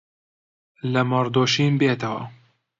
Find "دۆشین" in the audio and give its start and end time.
1.35-1.73